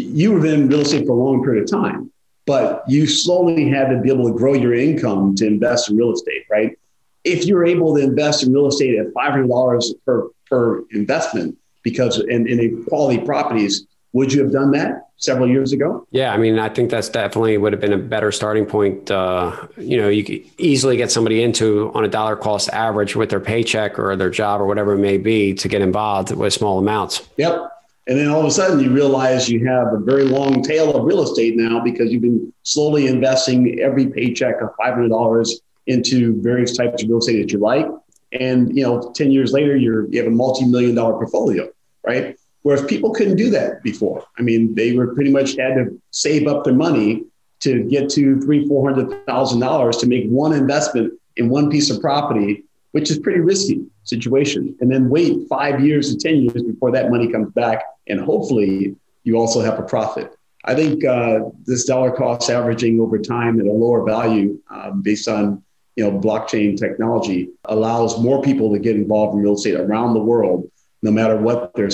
[0.00, 2.10] you were in real estate for a long period of time,
[2.46, 6.12] but you slowly had to be able to grow your income to invest in real
[6.12, 6.78] estate, right?
[7.24, 12.46] If you're able to invest in real estate at $500 per per investment, because in,
[12.46, 16.06] in quality properties, would you have done that several years ago?
[16.10, 19.10] Yeah, I mean, I think that's definitely would have been a better starting point.
[19.10, 23.30] Uh, you know, you could easily get somebody into on a dollar cost average with
[23.30, 26.78] their paycheck or their job or whatever it may be to get involved with small
[26.78, 27.28] amounts.
[27.38, 27.70] Yep.
[28.06, 31.04] And then all of a sudden you realize you have a very long tail of
[31.04, 35.50] real estate now because you've been slowly investing every paycheck of $500
[35.86, 37.86] into various types of real estate that you like.
[38.32, 41.70] And, you know, 10 years later, you're, you have a multi-million dollar portfolio
[42.04, 42.38] right?
[42.62, 44.24] Whereas people couldn't do that before.
[44.38, 47.24] I mean, they were pretty much had to save up their money
[47.60, 51.90] to get to three, four hundred thousand dollars to make one investment in one piece
[51.90, 52.64] of property,
[52.94, 54.76] which is pretty risky situation.
[54.80, 58.94] And then wait five years to ten years before that money comes back, and hopefully
[59.24, 60.32] you also have a profit.
[60.64, 65.26] I think uh, this dollar cost averaging over time at a lower value, um, based
[65.26, 65.60] on
[65.96, 70.22] you know blockchain technology, allows more people to get involved in real estate around the
[70.22, 70.70] world
[71.02, 71.90] no matter what their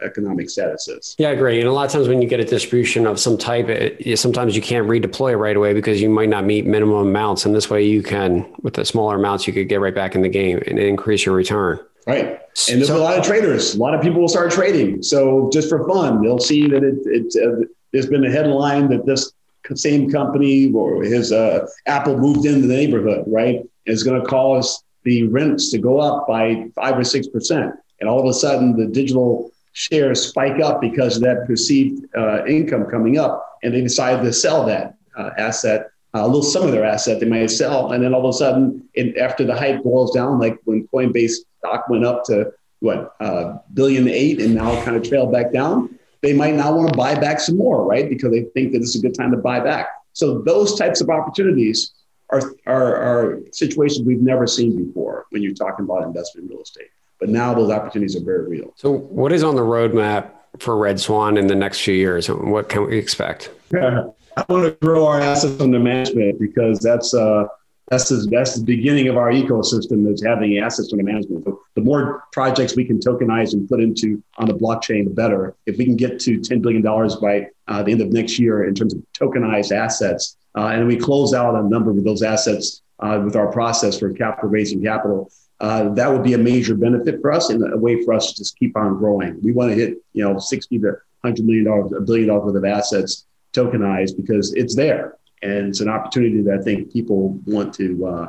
[0.00, 1.14] socioeconomic status is.
[1.18, 1.60] Yeah, I agree.
[1.60, 4.56] And a lot of times when you get a distribution of some type, it, sometimes
[4.56, 7.44] you can't redeploy right away because you might not meet minimum amounts.
[7.44, 10.22] And this way you can, with the smaller amounts, you could get right back in
[10.22, 11.80] the game and increase your return.
[12.06, 12.40] Right.
[12.68, 13.74] And there's so, a lot of traders.
[13.74, 15.02] A lot of people will start trading.
[15.02, 19.06] So just for fun, they'll see that it, it uh, there's been a headline that
[19.06, 19.32] this
[19.74, 23.60] same company or his uh, Apple moved into the neighborhood, right?
[23.86, 28.08] Is going to cause the rents to go up by five or six percent and
[28.08, 32.86] all of a sudden the digital shares spike up because of that perceived uh, income
[32.86, 36.72] coming up, and they decide to sell that uh, asset, uh, a little some of
[36.72, 39.82] their asset they might sell, and then all of a sudden, it, after the hype
[39.82, 44.82] boils down, like when Coinbase stock went up to what uh, billion eight, and now
[44.84, 48.08] kind of trailed back down, they might not want to buy back some more, right?
[48.08, 49.88] Because they think that it's a good time to buy back.
[50.12, 51.92] So those types of opportunities
[52.30, 56.62] are, are, are situations we've never seen before when you're talking about investment in real
[56.62, 56.88] estate.
[57.20, 58.72] But now those opportunities are very real.
[58.76, 62.28] So, what is on the roadmap for Red Swan in the next few years?
[62.28, 63.50] What can we expect?
[63.72, 64.06] Yeah.
[64.36, 67.46] I want to grow our assets under management because that's uh,
[67.90, 71.44] that's the, that's the beginning of our ecosystem is having assets under management.
[71.44, 75.56] So the more projects we can tokenize and put into on the blockchain, the better.
[75.66, 78.76] If we can get to $10 billion by uh, the end of next year in
[78.76, 83.20] terms of tokenized assets, uh, and we close out a number of those assets uh,
[83.24, 85.30] with our process for capital raising capital,
[85.60, 88.36] uh, that would be a major benefit for us and a way for us to
[88.38, 89.40] just keep on growing.
[89.42, 90.86] We want to hit, you know, 60 to
[91.20, 95.80] 100 million dollars, a billion dollars worth of assets tokenized because it's there and it's
[95.80, 98.26] an opportunity that I think people want to uh,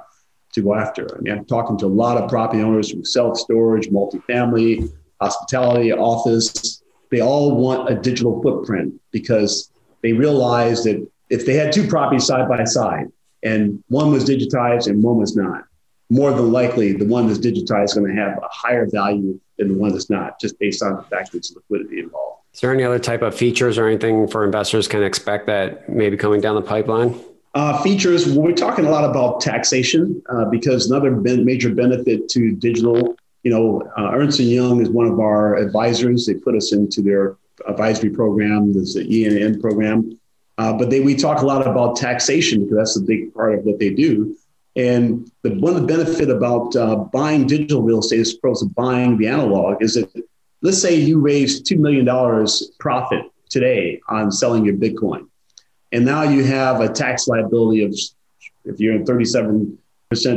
[0.54, 1.08] to go after.
[1.18, 5.94] I mean, I'm talking to a lot of property owners from self storage, multifamily, hospitality,
[5.94, 6.84] office.
[7.10, 9.72] They all want a digital footprint because
[10.02, 13.08] they realize that if they had two properties side by side
[13.44, 15.64] and one was digitized and one was not,
[16.12, 19.70] more than likely the one that's digitized is going to have a higher value than
[19.70, 22.42] the one that's not, just based on the fact that it's liquidity involved.
[22.54, 26.18] Is there any other type of features or anything for investors can expect that maybe
[26.18, 27.18] coming down the pipeline?
[27.54, 32.28] Uh, features, well, we're talking a lot about taxation uh, because another ben- major benefit
[32.28, 36.26] to digital, you know, uh, Ernst & Young is one of our advisors.
[36.26, 37.38] They put us into their
[37.70, 40.20] advisory program, there's the E&N program.
[40.58, 43.64] Uh, but they, we talk a lot about taxation because that's a big part of
[43.64, 44.36] what they do.
[44.76, 48.70] And the, one of the benefit about uh, buying digital real estate as opposed to
[48.70, 50.10] buying the analog is that
[50.62, 52.06] let's say you raised $2 million
[52.80, 55.28] profit today on selling your Bitcoin.
[55.92, 57.94] And now you have a tax liability of,
[58.64, 59.78] if you're in 37%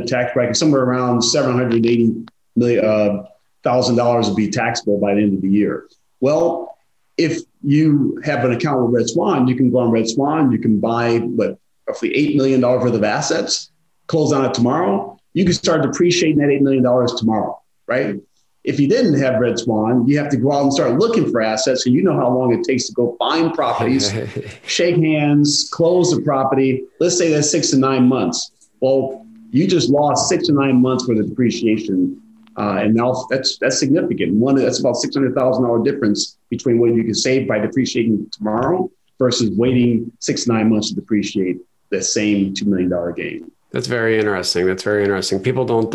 [0.06, 2.26] tax bracket, somewhere around 780
[2.56, 3.24] million, uh,
[3.62, 5.88] thousand dollars would be taxable by the end of the year.
[6.20, 6.76] Well,
[7.16, 10.58] if you have an account with Red Swan, you can go on Red Swan, you
[10.58, 13.70] can buy what roughly $8 million worth of assets
[14.06, 16.82] close on it tomorrow, you can start depreciating that $8 million
[17.16, 18.16] tomorrow, right?
[18.62, 21.42] If you didn't have Red Swan, you have to go out and start looking for
[21.42, 21.84] assets.
[21.84, 24.10] And you know how long it takes to go find properties,
[24.66, 26.84] shake hands, close the property.
[26.98, 28.52] Let's say that's six to nine months.
[28.80, 32.20] Well, you just lost six to nine months worth of depreciation.
[32.56, 34.34] Uh, and now that's that's significant.
[34.34, 38.30] One that's about six hundred thousand dollar difference between what you can save by depreciating
[38.30, 41.58] tomorrow versus waiting six to nine months to depreciate
[41.90, 43.50] the same two million dollar gain.
[43.74, 44.66] That's very interesting.
[44.66, 45.40] That's very interesting.
[45.40, 45.90] People don't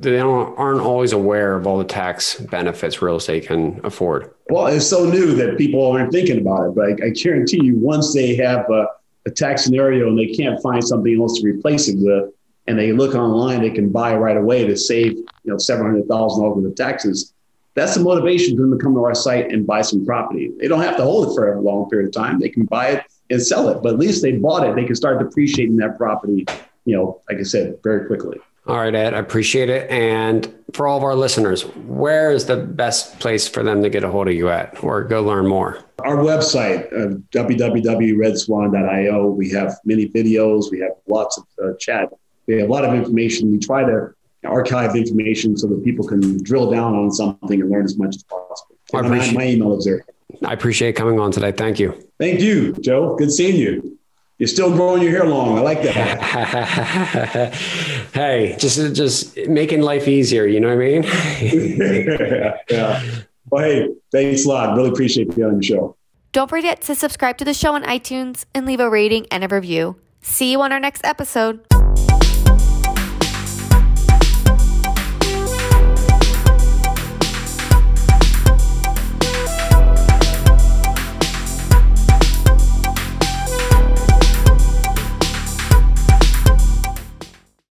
[0.00, 4.30] they don't aren't always aware of all the tax benefits real estate can afford.
[4.48, 6.74] Well, it's so new that people aren't thinking about it.
[6.76, 8.86] But I, I guarantee you, once they have a,
[9.26, 12.32] a, tax scenario and they can't find something else to replace it with,
[12.68, 16.06] and they look online, they can buy right away to save you know seven hundred
[16.06, 17.34] thousand dollars worth of taxes.
[17.74, 20.52] That's the motivation for them to come to our site and buy some property.
[20.60, 22.38] They don't have to hold it for a long period of time.
[22.38, 24.76] They can buy it and sell it, but at least they bought it.
[24.76, 26.46] They can start depreciating that property
[26.86, 28.38] you know, like I said, very quickly.
[28.66, 29.88] All right, Ed, I appreciate it.
[29.90, 34.02] And for all of our listeners, where is the best place for them to get
[34.02, 35.84] a hold of you at or go learn more?
[36.00, 39.26] Our website, uh, www.redswan.io.
[39.28, 42.08] We have many videos, we have lots of uh, chat,
[42.46, 43.52] we have a lot of information.
[43.52, 44.12] We try to
[44.44, 48.22] archive information so that people can drill down on something and learn as much as
[48.24, 48.76] possible.
[48.94, 50.04] I appreciate, my, my email is there.
[50.44, 51.52] I appreciate coming on today.
[51.52, 52.08] Thank you.
[52.18, 53.16] Thank you, Joe.
[53.16, 53.95] Good seeing you.
[54.38, 55.58] You're still growing your hair long.
[55.58, 57.54] I like that.
[58.12, 60.46] hey, just just making life easier.
[60.46, 61.02] You know what I mean?
[61.02, 63.02] yeah, yeah.
[63.48, 64.76] Well, hey, thanks a lot.
[64.76, 65.96] Really appreciate being on the show.
[66.32, 69.48] Don't forget to subscribe to the show on iTunes and leave a rating and a
[69.48, 69.94] review.
[70.20, 71.64] See you on our next episode.